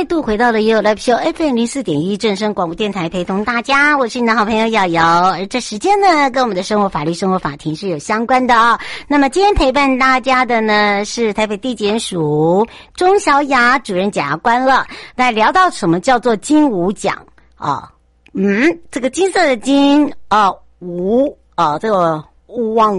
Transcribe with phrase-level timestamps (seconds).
[0.00, 5.32] 再度回到了 You Live Show FM 零四点一正声广播电台，陪同大家，我是你的好朋友瑶瑶。
[5.32, 14.86] 而这时间呢，跟我们的生活法律、生活法庭是有相关的啊、那么今天陪伴大家的呢，是台北地检署钟小雅主任检察官了。
[15.14, 17.14] 来聊到什么叫做金吾奖
[17.56, 17.92] 啊？
[18.32, 22.98] 嗯，这个金色的金啊，吾啊，这个勿忘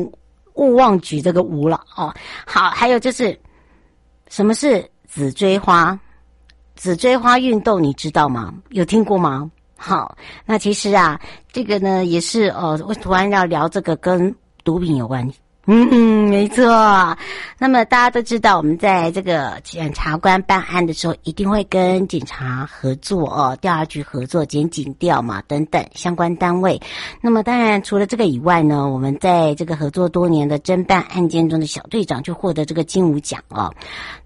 [0.54, 2.14] 勿忘举这个吾了哦。
[2.46, 3.36] 好，还有就是
[4.30, 6.00] 什么是紫锥花？
[6.76, 8.54] 紫锥花运动你知道吗？
[8.70, 9.50] 有听过吗？
[9.78, 11.20] 好，那其实啊，
[11.52, 15.28] 这个呢也是哦，我突然要聊这个跟毒品有关。
[15.68, 16.66] 嗯嗯，没错。
[17.60, 26.82] 那么大家都知道，我们在这个检察官办案的时候，一定会跟警察合作哦，调查局合作，检警调嘛等等相关单位。
[27.22, 33.72] 那么当然，除了这个以外呢，我们在这个合作多年的侦办案件中的小队长就获得这个金武奖哦。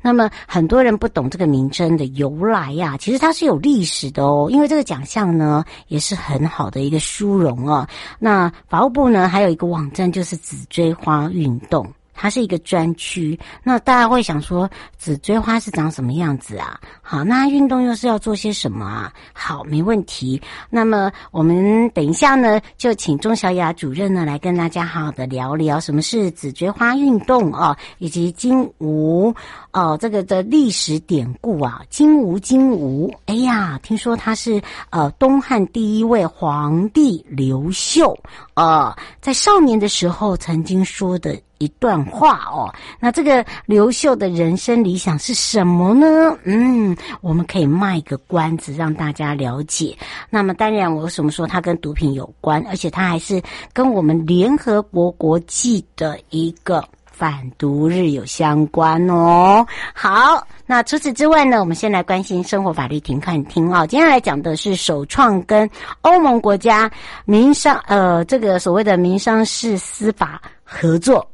[0.02, 7.86] 那么很多人不懂这个名称的由来呀、啊，其实它是有历史的哦，因为这个奖项呢也是很好的一个殊荣哦。
[8.20, 11.25] 那法务部呢还有一个网站，就是紫锥花。
[11.32, 13.38] 运动，它是一个专区。
[13.64, 16.80] 那大家会想说，紫锥花是长什么样子啊？
[17.02, 19.14] 好，那运动又是要做些什么啊？
[19.34, 20.42] 好，没问题。
[20.70, 29.34] 那么我们等一下呢，就请钟小雅主任呢来跟大家好好的聊聊什么是紫锥花运动啊，以及金吾
[29.76, 31.82] 哦这个的历史典故啊。
[31.90, 38.18] 金吾，金吾，哎呀，听说他是呃东汉第一位皇帝刘秀。
[38.54, 46.38] 呃，在少年的时候曾经说的一段话哦，那这个刘秀的人生理想是什么呢？
[46.46, 49.94] 嗯，我们可以卖个关子让大家了解。
[50.30, 53.42] 那么当然，我为什么说它跟毒品有关，而且它还是
[53.74, 56.82] 跟我们联合国国际的一个。
[57.18, 59.66] 反毒日有相关哦。
[59.94, 63.88] 好，那除此之外呢，我们先来关心生活法律停看听啊。
[63.88, 65.70] 接下来讲的是首创跟
[66.02, 66.92] 欧盟国家
[67.24, 71.26] 民商呃这个所谓的民商事司法合作。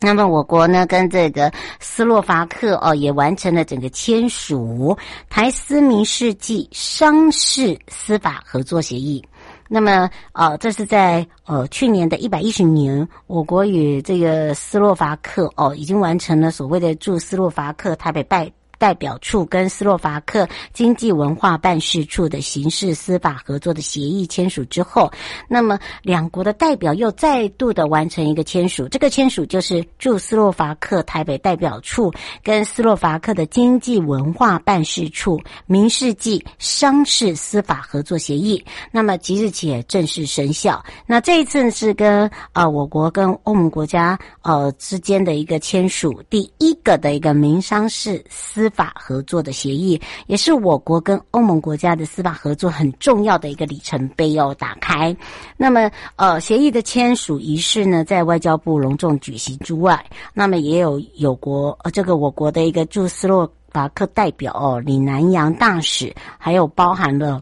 [0.00, 4.94] 那么我国呢跟这个斯洛伐克哦也完成了整个签署
[5.30, 9.24] 台斯民事暨商事司法合作协议。
[9.68, 18.50] 那么，呃，这是在呃去年的一百一十年，我国与这个斯洛伐克哦已经完成了所谓的驻斯洛伐克台北拜。
[18.84, 25.10] 代表处跟斯洛伐克经济文化办事处的刑事司法合作的协议签署之后，
[25.48, 32.12] 那么两国的代表又再度的完成一个签署，这个签署就是驻斯洛伐克台北代表处
[32.42, 38.62] 跟斯洛伐克的经济文化办事处民事暨商事司法合作协议，
[38.92, 40.84] 那么即日起正式生效。
[41.06, 48.70] 那这一次是跟呃我国跟欧盟国家呃之间的一个签署第一个的一个民商事司。
[48.74, 54.54] 法合作的协议，也是我国跟欧盟国家的司法合作很重要的一个里程碑哦。
[54.58, 55.16] 打开，
[55.56, 60.04] 那么呃，协议的签署仪式呢，在外交部隆重举行之外，
[60.34, 67.40] 那么也有有国呃，这个我国的一个驻斯洛伐克代表哦，李南洋大使，还有包含了。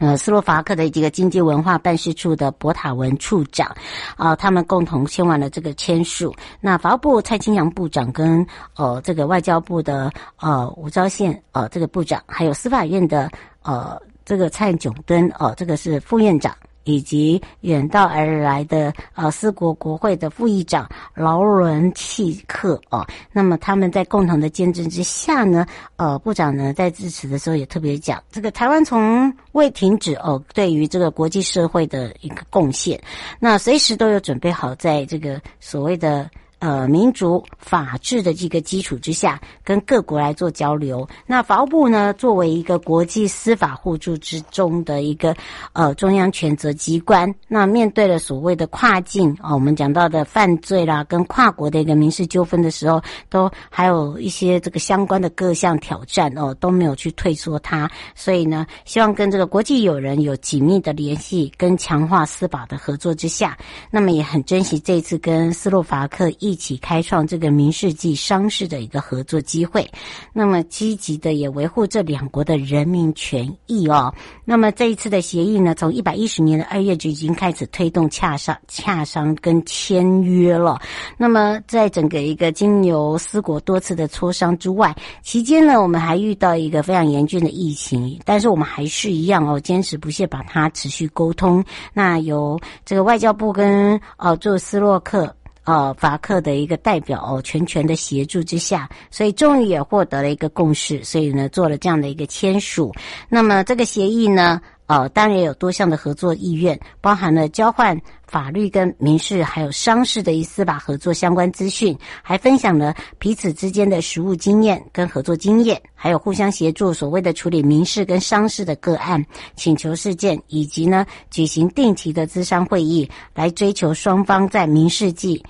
[0.00, 3.72] 呃，斯洛伐克的这个经济文化办事处的博塔文处长，
[4.16, 6.34] 啊、他们共同签完了这个签署。
[6.60, 8.44] 那法务部蔡清扬部长跟
[8.76, 13.30] 呃这个外交部的呃吴钊宪呃这个部长，还有司法院的
[13.62, 16.52] 呃这个蔡炯敦哦、这个是副院长。
[16.90, 25.66] 以及远道而来的呃，四国国会的副议长劳伦契克哦，那么他们在共同的见证之下呢，
[25.96, 33.00] 呃，部长呢在致辞的时候也特别讲，这个台湾从未停止哦，对于这个国际社会的一个贡献，
[33.38, 36.28] 那随时都有准备好在这个所谓的。
[36.60, 41.08] 呃，民主法治的这个基础之下，跟各国来做交流。
[41.26, 45.34] 那法务部呢，作为一个国际司法互助之中的一个
[45.72, 57.90] 呃中央权责机关，那面对了所谓的跨境哦，我们讲到的犯罪啦，跟跨国的一个民事纠纷的时候，都还有一些这个相关的各项挑战哦，都没有去退缩它。
[58.14, 63.56] 所以呢，希望跟这个国际友人有紧密的联系，跟强化司法的合作之下，
[63.90, 66.49] 那么也很珍惜这次跟斯洛伐克一。
[66.50, 69.88] 一起开创这个民事暨商事的一个合作机会，
[70.32, 74.12] 那么积极的也维护这两国的人民权益哦。
[74.44, 80.80] 那么这一次的协议呢，从一百一十年的二月就已经开始推动洽商、洽商跟签约了。
[81.16, 84.92] 那么在整个一个经由四国多次的磋商之外，
[85.22, 91.64] 期间呢，我们还遇到一个非常严峻的疫情，但是我们还是一样哦，坚持不懈把它持续沟通。
[91.94, 95.32] 那由这个外交部跟呃做斯洛克。
[95.64, 102.92] 呃，法克的一个代表哦，全权的协助之下，所以终于也获得了一个共识，所以呢，做了这样的一个签署。
[103.28, 104.60] 那么这个协议呢，
[104.90, 107.96] 呃，当然也有多项的合作意愿，包含了交换
[108.26, 125.40] 法律跟民事还有商事的一司法合作相关资讯，还分享了彼此之间的实务经验跟合作经验，还有互相协助所谓的处理民事跟商事的个案请求事件，以及呢举行定期的咨商会议，来追求双方在民事及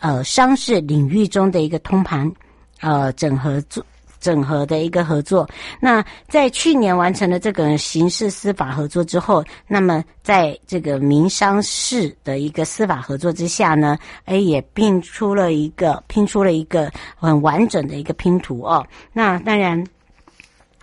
[0.00, 2.32] 呃商事领域中的一个通盘
[2.80, 3.84] 呃整合做。
[4.26, 5.48] 整合的一个合作。
[5.80, 18.84] 那在去年完成了这个刑事司法合作之后，那么在这个民商事的一个司法合作之下呢，哎，也拼出了一个拼出了一个很完整的一个拼图哦。
[19.12, 19.82] 那当然。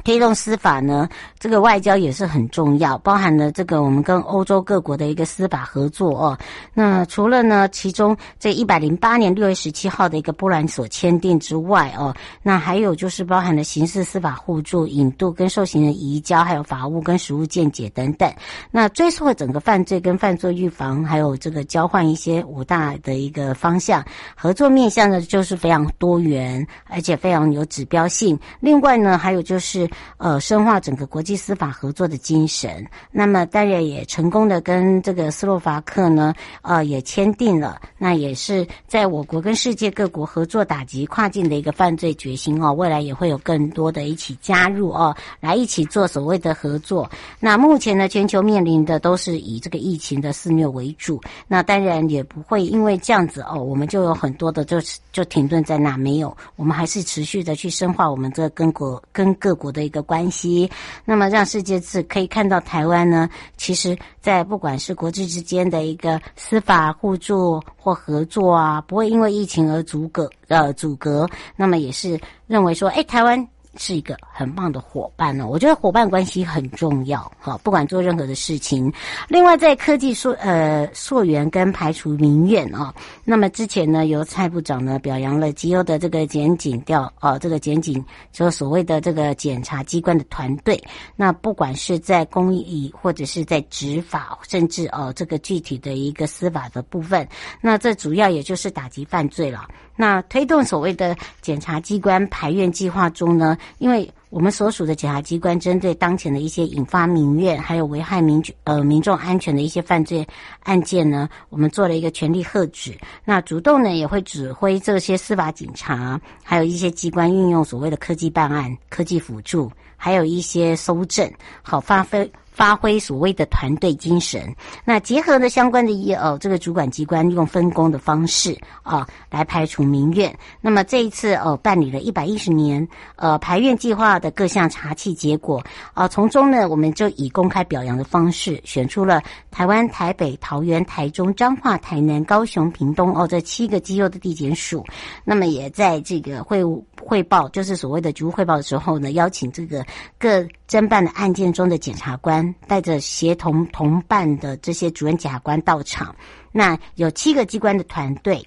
[0.03, 1.07] 推动司法呢，
[1.39, 6.37] 这个外交也是很重要，包含了这个我们跟欧洲各国的一个司法合作哦。
[6.73, 18.29] 那除了呢，其中这一百零八年六月十七号的一个波兰所签订之外哦，那还有就是包含了刑事司法互助、引渡跟受刑人移交，还有法务跟实务见解等等。
[18.71, 24.03] 那追溯了整个犯罪跟犯罪预防，还有这个交换一些五大的一个方向
[24.35, 28.37] 合作面向呢，就是非常多元，而且非常有指标性。
[28.59, 29.82] 另外呢，还有就是。
[30.17, 47.09] 呃，深化整个国际司法合作的精神，那么当然也成功的跟这个斯洛伐克呢，呃，也签订了，那也是在我国跟世界各国合作打击跨境的一个犯罪决心哦，未来也会有更多的一起加入哦，来一起做所谓的合作。
[47.39, 54.77] 那目前呢，全球面临的都是以这个疫情的肆虐为主，那当然也不会因为这样子哦，我们就有很多的就
[55.11, 59.83] 就停顿在那，没有，我们还是持续的去深化我们这跟国跟各国的。
[59.83, 60.71] 一个关系，
[61.03, 72.17] 那么让世界是可以看到台湾呢，其实，在不管是国际之间的一个司法互助或合作啊，不会因为疫情而阻隔呃阻隔，那么也是
[72.47, 73.45] 认为说，哎，台湾。
[73.77, 78.91] 是一个很棒的伙伴呢、哦，我觉得伙伴关系很重要哈，不管做任何的事情。
[79.27, 82.93] 另外，在科技溯呃溯源跟排除民怨啊，
[83.23, 90.81] 那么之前呢，由蔡部长呢表扬了绩优的这个检警调啊，这个检警就所谓的这个检察机关的团队，
[91.15, 97.27] 那不管是在公益或者是在执法，甚至哦、这个具体的一个司法的部分，
[97.61, 99.67] 那这主要也就是打击犯罪了。
[99.95, 110.27] 那推动所谓的检察机关排怨计划中呢，因为我们所属的检察机关针对当前的一些引发民怨，还有危害民呃民众安全的一些犯罪
[110.63, 112.97] 案件呢，我们做了一个全力遏止。
[113.23, 121.31] 那主动呢也会指挥这些司法警察，还有一些机关运用所谓的科技办案、科技辅助，还有一些搜证，
[121.61, 122.29] 好发挥。
[122.53, 124.55] 发挥所谓的团队精神，
[124.85, 130.33] 那结合呢相关的业哦，这个主管机关用分工的方式啊，来排除民怨。
[130.61, 135.61] 那么这一次哦，办理了一百一十年呃排怨计划的各项查气结果
[135.93, 144.85] 啊，从中呢，我们就以公开表扬的方式选出了台湾、台北、桃园、台中、彰化、台南、高雄、屏东哦这七个绩优的地检署。
[145.23, 149.83] 那么也在这个会务汇报，就是所谓的局务汇报的时候呢，邀请这个
[150.19, 152.43] 各侦办的案件中的检察官。
[152.67, 156.15] 带着协同同伴的这些主任检察官到场，
[156.51, 158.43] 那有七个机关的团队。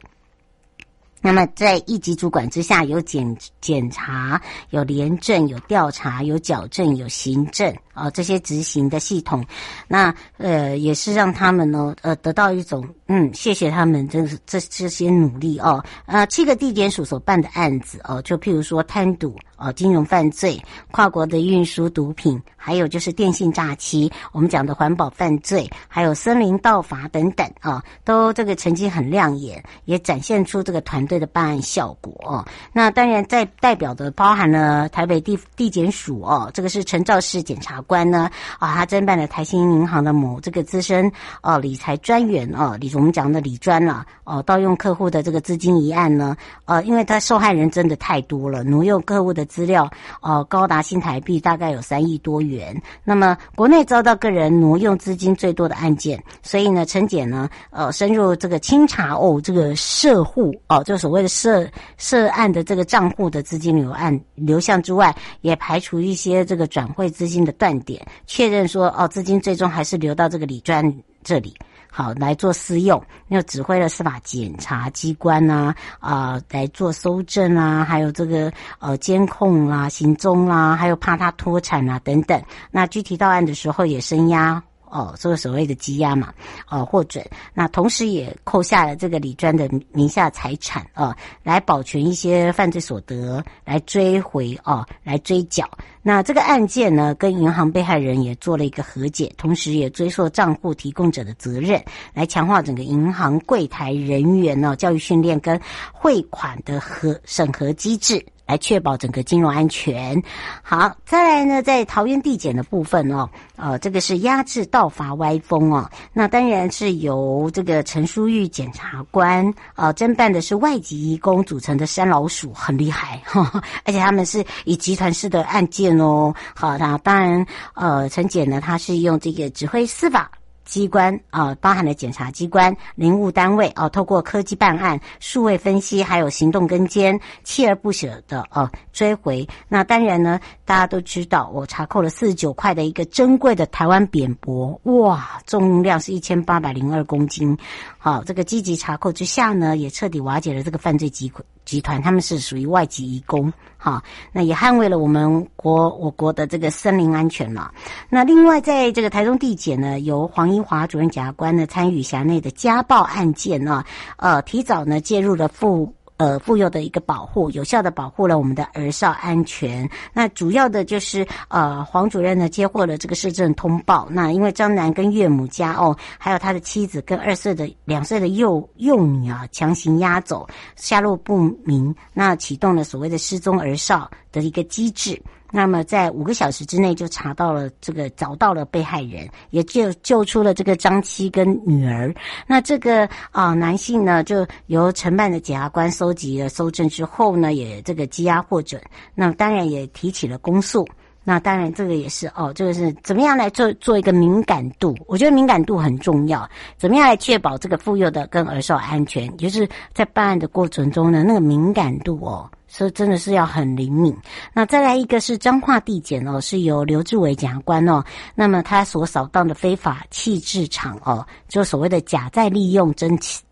[1.21, 4.41] 那么在一级主管之下，有检检查、
[4.71, 9.45] 有廉政、有调查、有矫正、有行政啊、这些执行的系统。
[9.89, 15.85] 那呃，也是让他们呢，呃，得到一种嗯，谢谢他们真是这这些努力哦。
[16.07, 19.33] 呃，七个地检署所办的案子哦，就譬如说贪渎。
[19.59, 32.45] 哦，金融犯罪、跨国的运输毒品，还有就是电信诈欺，我们讲的环保犯罪，还有森林盗伐等等啊，都这个成绩很亮眼，也展现出这个团队的办案效果哦。
[32.71, 41.11] 那当然，在代表的包含了台北地地检署哦，这个是陈肇始检察官呢啊，他侦办了台新银行的某这个资深
[41.41, 46.35] 哦理财专员哦李我们讲的理专了哦，盗用客户的这个资金一案呢，
[46.65, 49.89] 呃，因为他受害人真的太多了，挪用客户的资料，
[50.23, 52.75] 呃，高达新台币大概有三亿多元。
[53.05, 70.83] 那么国内遭到个人挪用资金最多的案件，所以呢，陈检呢，呃，深入这个清查哦，这个涉户哦，就所谓的涉涉案的这个账户的资金流案流向之外，也排除一些这个转汇资金的断点，确认说哦，资金最终还是流到这个理专
[71.23, 71.55] 这里。
[71.97, 82.39] 好，来做私用，又指挥了司法检察机关呐、啊，啊、呃，来做搜证啊，还有这个呃监控啦、啊、行踪啦、啊，还有怕他脱产啊等等。
[82.71, 84.63] 那具体到案的时候也声压。
[84.91, 86.33] 哦，这个所谓的羁押嘛，
[86.69, 87.25] 哦，获准，
[87.55, 95.69] 那同时也扣下了这个李专的名下财产啊、来保全一些犯罪所得，来追回啊、呃，来追缴。
[96.03, 101.83] 那这个案件呢，跟银行被害人也做了一个和解，同时也追溯账户提供者的责任，
[102.15, 105.61] 来强化整个银行柜台人员呢、教育训练跟
[105.93, 108.25] 汇款的核审核机制。
[108.47, 110.23] 来确保整个金融安全。
[110.63, 115.91] 好，再来呢，在桃园地检的部分哦，呃，这个是压制盗伐歪风哦。
[116.13, 126.35] 那当然是由这个陈淑玉检察官呃侦办的是外籍移工组成的山老鼠，很厉害哈， 而且他们是以集团式的案件哦。
[126.55, 130.31] 好，那当然呃，陈检呢，他是用这个指挥司法。
[130.67, 139.49] 机关啊、包含了检察机关、林务单位哦、呃，透过科技办案、数位分析，还有行动跟监，锲而不舍的哦、呃、追回。
[139.69, 147.57] 那当然呢，大家都知道，我查扣了四十九块的一个珍贵的台湾扁柏，哇，重量是一千八百零二公斤。
[147.97, 151.29] 好，这个积极查扣之下呢，也彻底瓦解了这个犯罪集
[151.67, 153.53] 集团，他们是属于外籍移工。
[153.77, 157.71] 哈，那也捍卫了我们国我国的这个森林安全了。
[158.09, 163.85] 那另外，在这个台中地检呢，由黄英华主任检察官呢参与辖内的家暴案件呢，
[164.17, 165.93] 呃，提早呢介入了妇。
[166.19, 169.89] 呃，妇幼的一个保护，有效的保护了我们的儿少安全。
[170.13, 174.09] 那主要的就是呃，黄主任呢接获了这个市政通报。
[174.11, 181.95] 那因为张楠跟岳母家哦，还有他的妻子跟二岁的两岁的幼幼女啊，强行押走，下落不明。
[182.15, 185.21] 那启动了所谓的失踪儿少的一个机制。
[185.51, 192.15] 那么在五个小时之内就查到了这个，找到了被害人，也就救出了这个张妻跟女儿。
[192.47, 198.81] 那这个啊、男性呢，就由承办的检察官收集了搜证之后呢，也这个羁押获准。
[199.15, 200.87] 那当然也提起了公诉。
[201.29, 204.95] 那当然这个也是哦，这个是怎么样来做做一个敏感度？
[205.09, 206.49] 我觉得敏感度很重要。
[206.77, 209.37] 怎么样来确保这个妇幼的跟儿少安全？
[209.37, 212.49] 就是在办案的过程中呢，那个敏感度哦。
[212.69, 214.17] 所以真的是要很灵敏。
[214.53, 218.05] 那再来一个是彰化地检哦，是由刘志伟检察官哦，
[218.35, 223.46] 那么他所扫荡的非法弃置场哦，就所谓的假再利用真弃。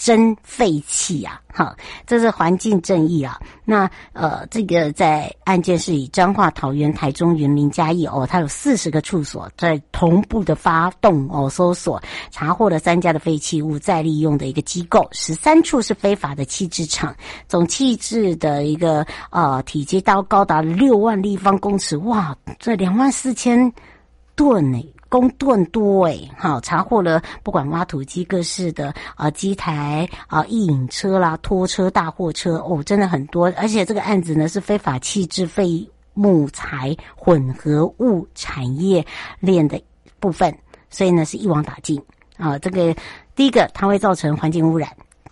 [0.00, 1.42] 真废弃啊！
[1.52, 1.76] 哈，
[2.06, 3.38] 这是环境正义啊。
[3.66, 17.14] 那呃，这个在案件是以彰化、桃园、台中、云林、嘉义哦，它有四十个处所在同步的发动哦搜索，查获了三家的废弃物再利用的一个机构，十三处是非法的弃置场，
[17.46, 23.70] 总弃置的一个呃体积到高达六万立方公尺，哇，这两万四千
[24.34, 24.82] 吨呢。
[25.10, 39.04] 公吨多诶，好，查获了不管挖土机各式的啊机台啊曳引车啦拖车大货车哦，真的很多，而且这个案子呢是非法弃置废木材混合物产业
[39.40, 39.82] 链的
[40.20, 40.56] 部分，
[40.88, 42.00] 所以呢是一网打尽
[42.38, 42.56] 啊。
[42.58, 42.94] 这个
[43.34, 44.88] 第一个它会造成环境污染。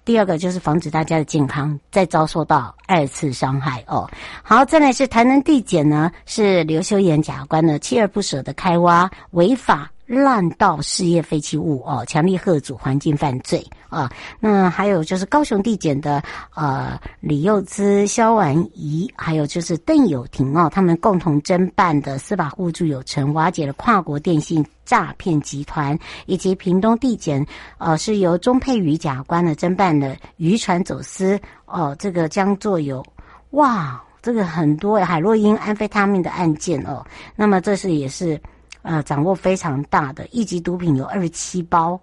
[0.09, 4.09] 第二个就是防止大家的健康再遭受到二次伤害哦。
[4.43, 14.11] 好，再来是台南地检呢，是刘修言检察官呢锲而不舍的开挖违法滥倒事业废弃物哦，强力贺阻环境犯罪啊。
[14.41, 16.23] 那还有就是高雄地检的
[16.55, 24.65] 呃李幼滋、萧婉仪，还有就是邓友廷哦，他们共同侦办的司法互助有成，瓦解了跨国电信。
[24.89, 33.05] 诈骗集团以及屏东地检，呃，是由钟佩瑜检察官的侦办的渔船走私，哦、这个将做有，
[33.51, 37.05] 哇，这个很多海洛因、安非他命的案件哦。
[37.37, 38.41] 那么这是也是，
[38.81, 42.01] 呃，掌握非常大的一级毒品有二十七包，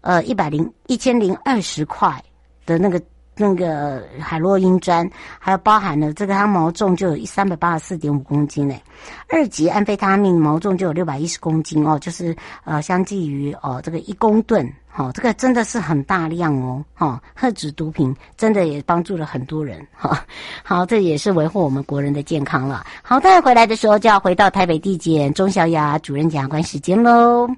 [0.00, 2.22] 呃，一百零一千零二十块
[2.66, 3.00] 的那个。
[3.40, 8.82] 那个海洛因砖，还有包含了这个，它毛重就有三百八十四点五公斤嘞。
[9.28, 20.26] 二级安非他命毛重就有六百一十公斤哦，就是呃，相继于哦这个一公吨，哦，这个真的是很大量哦，哈，遏止毒品真的也帮助了很多人哈。
[20.64, 22.84] 好，这也是维护我们国人的健康了。
[23.02, 27.48] 好，待会回来的时候就要回到台北地检钟小雅主任检察官时间喽。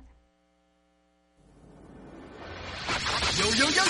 [3.39, 3.90] 有，有，有。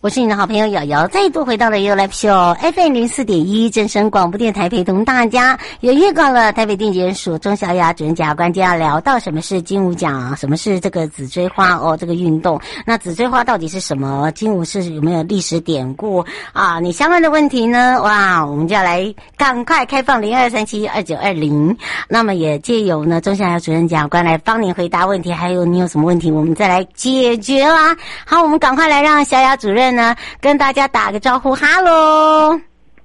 [0.00, 12.60] 我是你的好朋友瑶瑶，再度回到了 You Live Show FM 零四点一正声广播电台，陪同大家也预告了台北电检署钟小雅主任检察官今天要聊到什么是金五奖，什么是这个紫锥花哦，这个运动。
[12.86, 14.30] 那紫锥花到底是什么？
[14.36, 16.78] 金五是有没有历史典故啊？
[16.78, 18.00] 你相关的问题呢？
[18.00, 21.76] 哇，我们就要来赶快开放零二三七二九二零。
[22.08, 27.96] 那么也借由呢钟小雅主任检察官来帮您回答问题，还有你有什么问题，我们再来解决啦。
[28.24, 29.87] 好，我们赶快来让小雅主任。
[29.94, 32.58] 呢，跟大家打个招呼，哈喽。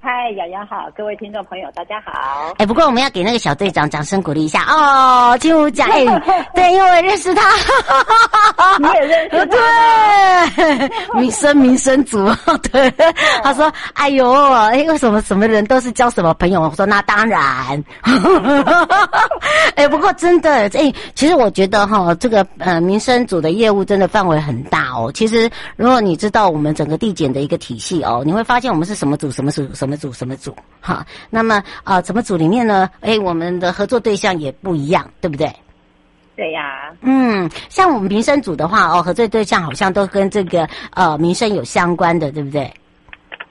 [0.06, 2.54] 嗨，瑶瑶好，各位听众朋友，大家好。
[2.58, 5.38] 哎，不过我们要给那个小队长掌声鼓励一下哦。
[5.40, 6.04] 金五奖，哎，
[6.54, 7.42] 对，因为我认识他，
[8.80, 9.58] 你也认识他， 对，
[11.16, 12.30] 民生民生组，
[12.72, 12.94] 对。
[13.42, 17.84] 他说：“哎呦，哎，为什么什么人都是交什么朋友？”我说：“那当然。
[19.76, 25.10] ”哎，不过真的，哎，其实我觉得哈，这个呃民生组的业务真的范围很大哦。
[25.14, 29.94] 其实如果你知道我们整个地检的一个体系哦，你会发现我们是什么组，什么组，什么。
[30.04, 30.54] 组什么组？
[30.82, 32.90] 哈，那么啊，什么组里面呢？
[33.00, 35.50] 哎，我们的合作对象也不一样，对不对？
[36.36, 36.94] 对呀。
[37.02, 42.72] 嗯，像我们民生组的话，哦，合作对象好像都跟这个呃民生有相关的，对不对？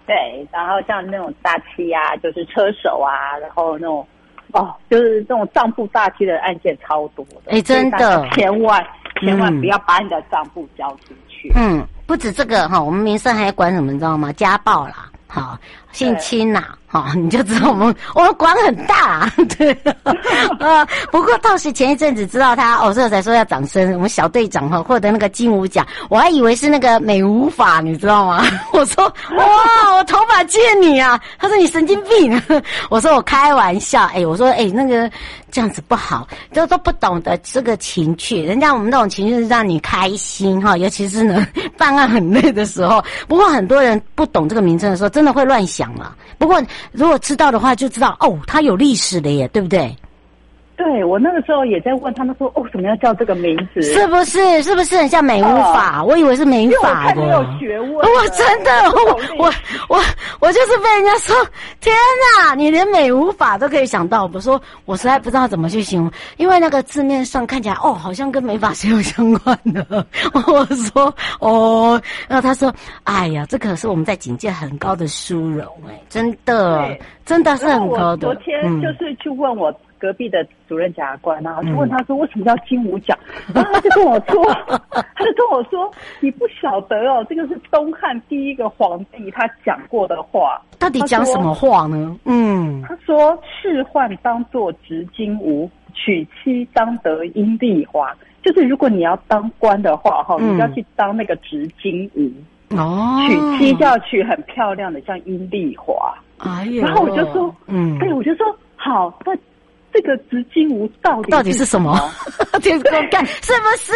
[0.06, 4.06] 对，然后像那种大欺啊，就是车手啊，然后那种
[4.52, 7.52] 哦，就是这种账簿大欺的案件超多的。
[7.52, 8.84] 哎，真的，千万
[9.20, 11.52] 千万不要把你的账簿交出去。
[11.54, 14.32] 嗯，不止这个哈，我们民生还管什么，你知道吗？
[14.32, 15.08] 家暴啦。
[15.28, 15.56] 好，
[15.92, 19.74] 性侵呐、啊，好，你就知道我们我们管很大、啊， 对，
[20.60, 28.44] 呃， 不过倒是前一阵子知道他，哦，所以才说要掌声，我们小队长哈获得那个金五奖，我还以为是那个美无法，你知道吗？
[28.74, 29.04] 我说
[29.38, 32.42] 哇，我头发借你啊，他说你神经病，
[32.90, 35.10] 我说我开玩笑，哎，我说哎那个。
[35.54, 38.42] 这样子不好，都都不懂得这个情趣。
[38.42, 43.04] 人家我们那种情趣是让你开心哈，尤其是呢办案很累的时候。
[43.28, 46.12] 不过很多人不懂这个名称的时候，真的会乱想嘛。
[46.38, 46.58] 不过
[46.90, 49.94] 如果知道的话，就知道哦，它有历史的耶，对不对？
[50.74, 53.82] 对，我那个时候也在问他们说，哦，什么要叫这个名字？
[53.82, 54.62] 是不是？
[54.62, 56.00] 是不是很像美无法？
[56.00, 57.20] 哦、我以为是美法的。
[57.20, 57.92] 我有学问。
[57.94, 59.52] 我真的，我我
[59.88, 60.02] 我
[60.40, 61.36] 我就是被人家说，
[61.80, 61.94] 天
[62.40, 64.28] 哪，你连美无法都可以想到。
[64.32, 70.04] 我说我实在不知道怎么去形容，因为那个字面上看起来，哦，好像跟美法是有相关的。
[70.46, 72.72] 我说哦，然后他说，
[73.04, 78.26] 哎呀，这可是我们在警界很高的殊荣，哎，真的，真的是很高的。
[78.26, 79.72] 昨天就是去问我。
[80.02, 83.16] 隔壁的主任检察官，然后就问他说：“为什么叫金五奖？”
[83.54, 84.44] 然后他就跟我说
[85.14, 85.88] ：“他就跟我说，
[86.18, 90.60] 你不晓得哦，这个是东汉第一个皇帝他讲过的话。
[90.80, 92.18] 到底讲什么话呢？
[92.24, 98.12] 嗯，他说：‘仕宦当作执金吾，娶妻当得阴丽华。’
[98.42, 102.28] 就是如果你要当官的话，哈，你要去当那个执金吾
[102.76, 106.12] 哦，娶妻就要娶很漂亮的，像阴丽华。
[106.38, 109.32] 哎呀，然后我就说，嗯，对，我就说好，那。”
[109.92, 111.98] 这个执金吾到底到底是什么？
[112.62, 113.92] 这个 干是不是？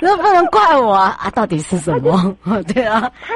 [0.00, 1.30] 那 不能怪我啊！
[1.34, 2.36] 到底是什么？
[2.74, 3.34] 对啊，他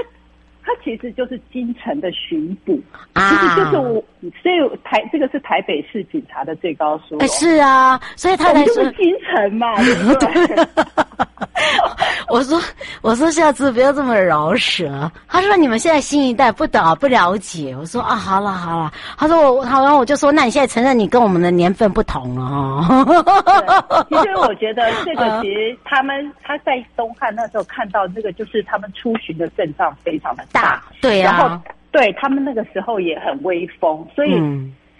[0.67, 2.81] 他其实就是京城的巡捕
[3.13, 4.05] 啊，其实就是我，
[4.43, 7.21] 所以台这个是台北市警察的最高殊荣。
[7.21, 10.67] 哎，是啊，所以他才说京城嘛，对不对？
[12.29, 12.61] 我说，
[13.03, 15.11] 我说下次不要这么饶舌。
[15.29, 17.77] 他说你们现在新一代不懂不了解。
[17.79, 18.93] 我说啊，好了好了。
[19.17, 24.05] 他说我好了，我就说那你现在承认你跟我们的年份不同了哦。
[24.09, 31.39] 其实我觉得这个其实他们他在东汉那时候看到这个，就是他们出巡的阵仗非常的大，大对啊。
[31.39, 31.61] 然后
[31.93, 34.41] 对他们那个时候也很威风，所以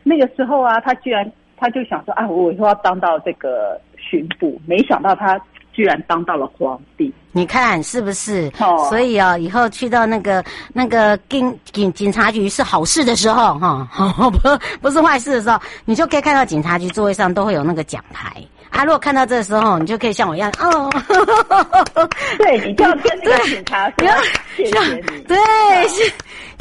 [0.03, 5.41] 那个时候啊，他居然他就想说啊，我以后要当到这个巡捕，没想到他。
[5.75, 7.13] 居然当到了皇帝。
[7.33, 8.51] 你看是不是？
[8.61, 13.87] 哦，所以哦，以后去到那个那个警警警察局是好事的时候，哈，
[14.31, 14.39] 不
[14.81, 18.33] 不是坏事的时候，你就可以看到警察局座位上都会有那个奖牌。
[18.71, 20.91] 啊，如果看到这个时候，你就可以像我一样，哦，
[22.39, 24.09] 对，你就要跟那个警察说，
[24.57, 25.37] 谢谢你，对，
[25.89, 26.13] 是。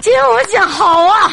[0.03, 1.31] 今天我讲好啊，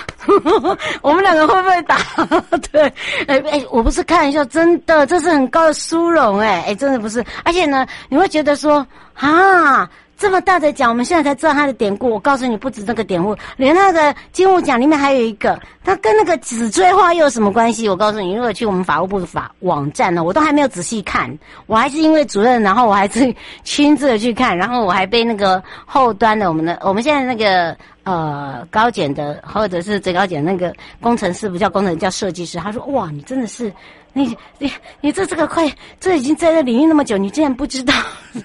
[1.03, 1.99] 我们两个会不会打？
[2.71, 2.83] 对，
[3.27, 7.25] 哎哎，我不是开玩笑，真的，这是很高的殊荣，哎哎，真的不是。
[7.43, 9.91] 而且呢，你会觉得说啊。
[10.21, 12.11] 这么大的奖，我们现在才知道它的典故。
[12.11, 17.89] 我告诉你，不止这个典故，连那个金物奖里面还有一个，它跟那个紫锥花又有什么关系？
[17.89, 21.35] 我告诉你，如果去我们法务部的法网站呢，我都还没有仔细看，
[21.67, 33.73] 我还是因为主任，然后我还是亲自的去看，然后我还被那个后端的我们的我们现在那个呃高检的或者是最高检那个工程师，不叫工程，叫设计师，他说哇，你真的是。
[34.13, 34.69] 你你
[35.01, 37.95] 你这这个快，这已经在这领域那么久，你竟然不知道？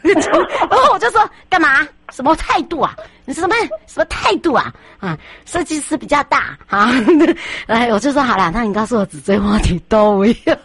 [0.04, 1.80] 然后我就说干嘛？
[2.12, 2.96] 什么态度啊？
[3.26, 3.56] 你什么
[3.88, 4.72] 什么态度啊？
[5.02, 6.92] 啊，设计师比较大啊！
[7.66, 10.56] 哎，我就说好了，那你告诉我紫锥花你都有，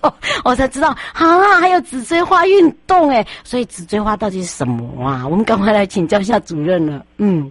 [0.44, 5.26] 我才知道啊，还有紫锥花运动哎，所以紫锥花到底是什么啊？
[5.26, 7.50] 我们赶快来请教一下主任了，嗯。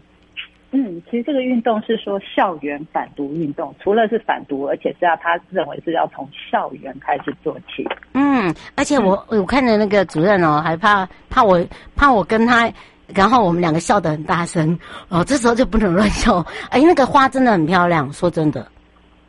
[0.71, 7.87] 嗯，其实这个运动是说校园反毒运动，除了是反毒，而且是要他认为是要从校园开始做起。
[8.13, 11.59] 嗯，而且我我看着那个主任哦，还怕怕我
[11.95, 12.71] 怕我跟他，
[13.07, 14.77] 然后我们两个笑得很大声
[15.09, 16.45] 哦，这时候就不能乱笑。
[16.69, 18.67] 哎，那个花真的很漂亮，说真的。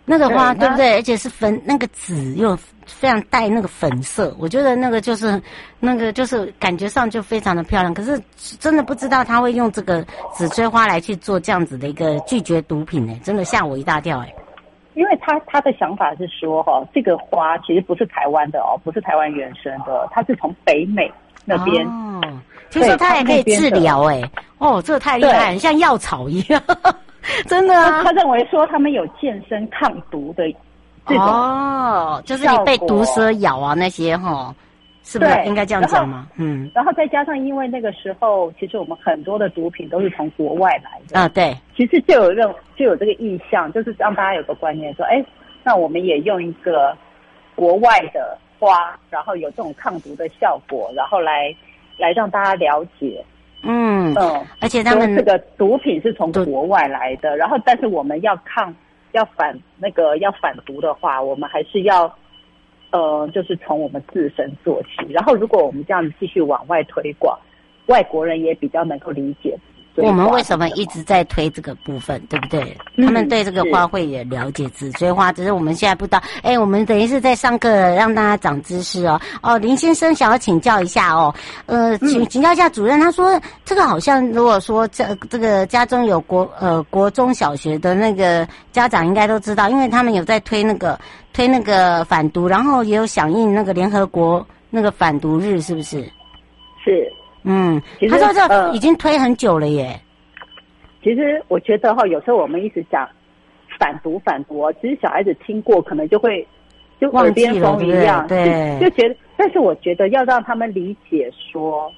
[0.05, 0.95] 那个花对，对不对？
[0.95, 5.41] 而且是粉，那个紫又非常带那个粉色，我觉得那个就是
[5.79, 7.95] 那个就是感觉上就非常的漂亮。
[7.95, 14.35] 可是真的不知道他会用这个紫锥花来去做这样子的一个拒绝毒品呢，真的吓我一大跳哎。
[14.95, 21.11] 因为他他的想法是说哈，这个花其实不是台湾的哦，不是台湾原生的，它是从北美
[21.45, 21.87] 那边。
[21.87, 22.21] 哦，
[22.71, 24.21] 听说它也可以治疗哎，
[24.59, 26.61] 哦，这个太厉害，像药草一样。
[27.47, 30.45] 真的啊，他认为说他们有健身抗毒的
[31.07, 34.55] 这种哦，就是你被毒蛇咬啊那些哈，
[35.03, 36.27] 是不是应该这样讲吗？
[36.37, 45.25] 嗯，然后再加上因为那个时候，其实我们很多的毒品都是从国外来的啊，对，其实就有认就有这个意向，就是让大家有个观念说，哎，
[45.65, 46.97] 那我们也用一个
[47.55, 51.55] 国外的花，然后有这种抗毒的效果，然后来
[51.99, 53.25] 来让大家了解。
[53.63, 58.75] 嗯嗯，而且他们这个毒品是从国外来的，然后但是我们要抗
[59.13, 62.13] 要反那个要反毒的话，我们还是要
[62.91, 65.13] 呃，就是从我们自身做起。
[65.13, 67.39] 然后如果我们这样子继续往外推广，
[67.87, 69.59] 外国人也比较能够理解。
[69.97, 72.77] 我们为什么一直在推这个部分，对不对？
[72.97, 76.23] 嗯、他们对这个花卉也了解，紫锥花，只是我们现在不知道。
[76.43, 79.21] 哎，我们等于是在上课，让大家长知识哦。
[79.43, 81.35] 哦，林先生想要请教一下哦，
[81.67, 90.99] 呃，请请教一下主任，他说这个好像如果说这这个家中有国呃国中小学的那个家长应该都知道，因为他们有在推那个
[91.33, 96.03] 推那个反毒，然后也有响应那个联合国那个反毒日，是不是？
[96.83, 97.13] 是。
[97.43, 99.87] 嗯，他说这已经推很久了耶。
[99.87, 100.01] 呃、
[101.03, 103.09] 其实我觉得哈，有时候我们一直讲
[103.79, 106.47] 反毒反毒，其实小孩子听过可能就会
[107.01, 109.17] 就耳边风一样，对，对就，觉得。
[109.39, 111.91] 但是我觉得要让他们理解说，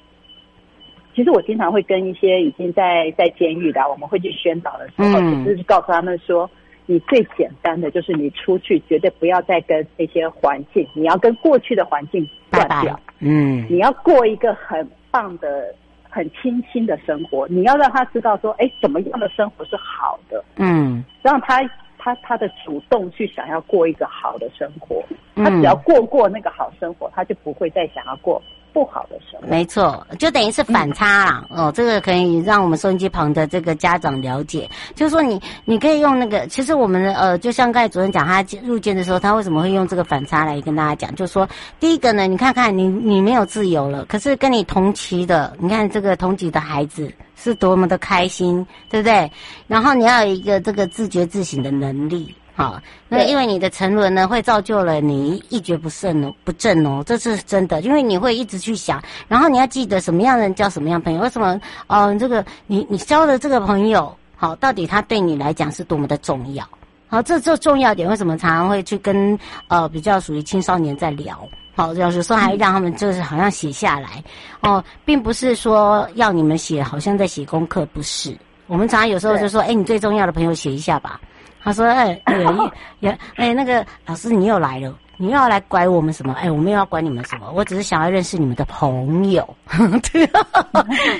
[1.13, 6.49] 其实我经常会跟一些已经在在监狱的，我们会去宣导的时候，嗯、就是告诉他们说，
[6.85, 14.89] 你最简单的就是你出去绝对不要再跟那些环境，你要跟过去的环境断掉，嗯，你要过一个很。
[15.13, 15.71] 棒的、
[16.09, 20.43] 很清新的生活，你要让他知道说，哎，怎么样的生活是好的？
[20.55, 21.61] 嗯，让他
[21.99, 25.03] 他他的主动去想要过一个好的生活，
[25.35, 28.41] 他只要过过那个好生活，他就不会再想要过。
[28.73, 31.45] 不好的时候，没错，就等于是反差啦。
[31.51, 41.15] 嗯、 哦，这个可以让我们收音机旁的这个家长了解，就是说你你可以用那个，其实我们的呃，就像刚才主任讲，他入监的时候，他为什么会用这个反差来跟大家讲？
[41.15, 41.47] 就是说，
[41.79, 49.31] 第一个呢，你看看你你没有自由了，可是跟你同期的，你看这个同级的孩子是多么的开心，对不对？
[49.67, 52.33] 然后你要有一个这个自觉自省的能力。
[52.55, 57.81] 好，那因为你的沉沦呢，会造就了你一蹶不振哦，不振哦，这是真的。
[57.81, 61.19] 因为你会一直去想，然后你要记得什么样的人交什么样朋友。
[61.19, 61.59] 为什么？
[61.87, 66.63] 哦，这个你你交的这个朋友，好，到底他对你来讲是多么的重要？
[67.07, 69.37] 好，这这重要点，为什么常常会去跟
[69.67, 71.47] 呃比较属于青少年在聊？
[71.75, 74.23] 好，有时候还让他们就是好像写下来
[74.61, 78.37] 哦，并不是说要你们写，好像在写功课，不是。
[78.67, 81.19] 我们常常有时候就说，哎，你最重要的朋友写一下吧。
[81.63, 86.33] 他说：“哎，有一也哎，那个老师你又来了，你又要来拐我们什么？
[86.33, 89.47] 哎，我们又要拐你们什么，我只是想要认识你们的朋友。
[90.11, 90.29] 对，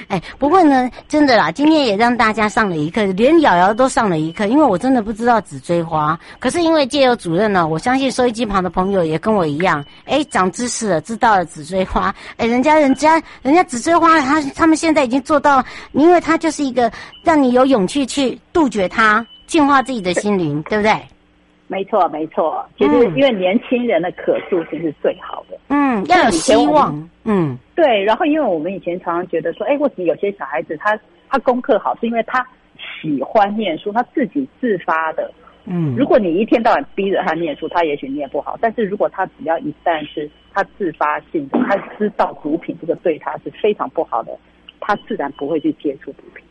[0.10, 6.19] 哎，不过呢，真的啦，今天也让大家上了一课，连瑶瑶都上了一课，因为我真的不知道紫锥花。
[6.39, 12.13] 可是因为借由主任呢，我相信收音机旁的朋友也跟我一样，哎，长知识了，知道了紫锥花。
[12.38, 16.91] 哎，人家人家人家紫锥花，他他们现在已经做到，因为他就是一个
[17.23, 20.91] 让你有勇气去杜绝它，净化自己的心灵，对不对？
[21.67, 22.63] 没错，没错。
[22.77, 25.58] 其实，因为年轻人的可塑性是最好的。
[25.69, 27.10] 嗯，要有希望。
[27.23, 28.03] 嗯，对。
[28.03, 32.45] 然后，因为我们以前常常觉得说，哎，为什么有些小孩子他他功课好，是因为他
[33.01, 35.32] 喜欢念书，他自己自发的。
[35.65, 38.58] 嗯，如果你一天到晚逼着他念书，他也许念不好。
[38.62, 44.38] 但是如果他只要一旦是他自发性的，他知道毒品这个对他是非常不好的，
[44.79, 46.42] 他自然不会去接触毒品。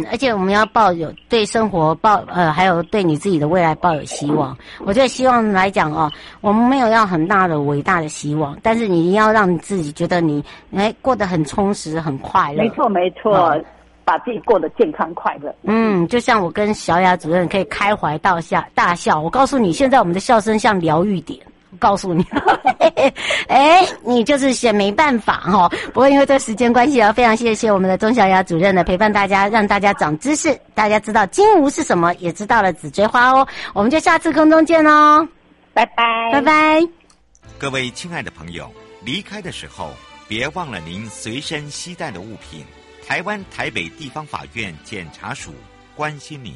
[0.00, 4.56] 嗯，而且我们要抱有对生活抱呃，还有对你自己的未来抱有希望。
[4.84, 12.62] 我觉得希望来讲哦，我们没有要很大的伟大的希望，但是你一定要让你自己觉得你哎过得很充实、很快乐。
[12.62, 13.64] 没错，没错，嗯、
[14.04, 15.54] 把自己过得健康快乐。
[15.62, 19.20] 嗯，就像我跟小雅主任可以开怀大笑大笑。
[19.20, 21.38] 我告诉你，现在我们的笑声像疗愈点。
[21.76, 22.24] 告诉你，
[23.48, 25.68] 哎，你就是嫌没办法哈。
[25.86, 33.46] 不过因为这时间关系啊，非常谢谢我们的钟小雅主任的陪伴，大家让大家长知识，大家知道金乌是什么，也知道了紫锥花哦。
[33.72, 35.26] 我们就下次空中见喽，
[35.72, 36.80] 拜拜，拜拜。
[37.58, 38.70] 各位亲爱的朋友，
[39.02, 39.90] 离开的时候
[40.28, 42.64] 别忘了您随身携带的物品。
[43.06, 45.54] 台湾台北地方法院检察署
[45.94, 46.54] 关心您。